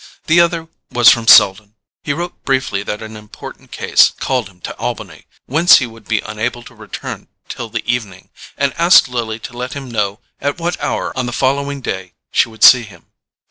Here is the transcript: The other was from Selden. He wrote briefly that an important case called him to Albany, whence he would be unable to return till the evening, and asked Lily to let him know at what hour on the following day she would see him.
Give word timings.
The 0.25 0.39
other 0.39 0.67
was 0.91 1.09
from 1.11 1.27
Selden. 1.27 1.75
He 2.01 2.11
wrote 2.11 2.43
briefly 2.43 2.81
that 2.81 3.03
an 3.03 3.15
important 3.15 3.71
case 3.71 4.09
called 4.09 4.49
him 4.49 4.59
to 4.61 4.75
Albany, 4.79 5.27
whence 5.45 5.77
he 5.77 5.85
would 5.85 6.07
be 6.07 6.21
unable 6.25 6.63
to 6.63 6.73
return 6.73 7.27
till 7.47 7.69
the 7.69 7.83
evening, 7.85 8.31
and 8.57 8.73
asked 8.79 9.07
Lily 9.07 9.37
to 9.41 9.53
let 9.55 9.73
him 9.73 9.91
know 9.91 10.19
at 10.39 10.57
what 10.57 10.83
hour 10.83 11.15
on 11.15 11.27
the 11.27 11.31
following 11.31 11.81
day 11.81 12.13
she 12.31 12.49
would 12.49 12.63
see 12.63 12.81
him. 12.81 13.11